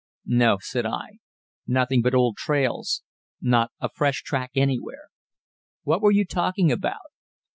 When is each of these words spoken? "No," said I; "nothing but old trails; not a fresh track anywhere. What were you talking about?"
"No," 0.25 0.57
said 0.59 0.87
I; 0.87 1.19
"nothing 1.67 2.01
but 2.01 2.15
old 2.15 2.35
trails; 2.35 3.03
not 3.39 3.71
a 3.79 3.87
fresh 3.87 4.23
track 4.23 4.49
anywhere. 4.55 5.09
What 5.83 6.01
were 6.01 6.09
you 6.09 6.25
talking 6.25 6.71
about?" 6.71 7.11